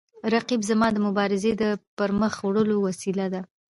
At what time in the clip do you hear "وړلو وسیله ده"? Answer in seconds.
2.43-3.41